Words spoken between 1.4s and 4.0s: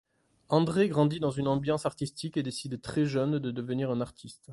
ambiance artistique et décide très jeune de devenir